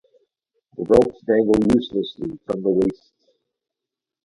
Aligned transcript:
The 0.77 0.83
ropes 0.83 1.21
dangle 1.27 1.75
uselessly 1.77 2.39
from 2.47 2.63
my 2.63 2.69
waist. 2.71 3.13